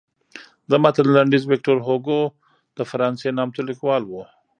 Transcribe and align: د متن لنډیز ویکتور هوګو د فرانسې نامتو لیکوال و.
د 0.69 0.71
متن 0.83 1.07
لنډیز 1.15 1.43
ویکتور 1.47 1.77
هوګو 1.87 2.19
د 2.77 2.79
فرانسې 2.91 3.29
نامتو 3.37 3.61
لیکوال 3.69 4.03
و. 4.07 4.13